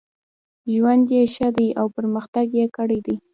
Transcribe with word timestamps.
ژوند 0.73 1.05
یې 1.15 1.23
ښه 1.33 1.47
دی 1.57 1.67
او 1.79 1.85
پرمختګ 1.95 2.47
یې 2.59 2.65
کړی 2.77 2.99
دی. 3.05 3.15